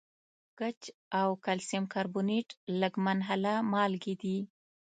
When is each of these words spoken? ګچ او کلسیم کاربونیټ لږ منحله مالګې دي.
ګچ 0.59 0.81
او 1.19 1.29
کلسیم 1.45 1.83
کاربونیټ 1.93 2.47
لږ 2.81 2.93
منحله 3.05 3.53
مالګې 3.71 4.15
دي. 4.21 4.37